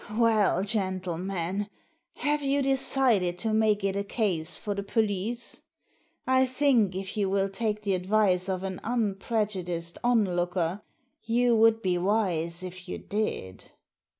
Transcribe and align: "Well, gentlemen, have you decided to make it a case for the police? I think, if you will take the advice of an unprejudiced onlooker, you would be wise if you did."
"Well, 0.17 0.63
gentlemen, 0.63 1.69
have 2.15 2.41
you 2.41 2.63
decided 2.63 3.37
to 3.37 3.53
make 3.53 3.83
it 3.83 3.95
a 3.95 4.03
case 4.03 4.57
for 4.57 4.73
the 4.73 4.81
police? 4.81 5.61
I 6.25 6.47
think, 6.47 6.95
if 6.95 7.15
you 7.15 7.29
will 7.29 7.49
take 7.49 7.83
the 7.83 7.93
advice 7.93 8.49
of 8.49 8.63
an 8.63 8.79
unprejudiced 8.83 9.99
onlooker, 10.03 10.81
you 11.21 11.55
would 11.55 11.83
be 11.83 11.99
wise 11.99 12.63
if 12.63 12.89
you 12.89 12.97
did." 12.97 13.73